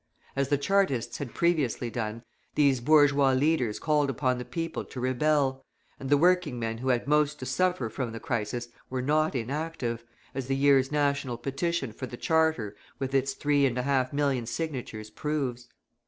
As 0.35 0.49
the 0.49 0.57
Chartists 0.57 1.19
had 1.19 1.35
previously 1.35 1.91
done, 1.91 2.23
these 2.55 2.79
bourgeois 2.81 3.33
leaders 3.33 3.77
called 3.77 4.09
upon 4.09 4.39
the 4.39 4.43
people 4.45 4.83
to 4.83 4.99
rebel; 4.99 5.63
and 5.99 6.09
the 6.09 6.17
working 6.17 6.57
men 6.59 6.79
who 6.79 6.87
had 6.89 7.05
most 7.07 7.37
to 7.37 7.45
suffer 7.45 7.87
from 7.87 8.11
the 8.11 8.19
crisis 8.19 8.69
were 8.89 9.03
not 9.03 9.35
inactive, 9.35 10.03
as 10.33 10.47
the 10.47 10.55
year's 10.55 10.91
national 10.91 11.37
petition 11.37 11.91
for 11.93 12.07
the 12.07 12.17
charter 12.17 12.75
with 12.97 13.13
its 13.13 13.33
three 13.33 13.63
and 13.67 13.77
a 13.77 13.83
half 13.83 14.11
million 14.11 14.47
signatures 14.47 15.11
proves. 15.11 15.67